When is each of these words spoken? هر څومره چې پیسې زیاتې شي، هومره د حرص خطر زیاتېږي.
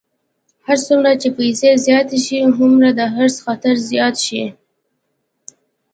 هر 0.67 0.77
څومره 0.87 1.11
چې 1.21 1.29
پیسې 1.37 1.69
زیاتې 1.85 2.17
شي، 2.25 2.39
هومره 2.57 2.89
د 2.99 3.01
حرص 3.15 3.35
خطر 3.45 3.75
زیاتېږي. 3.91 4.45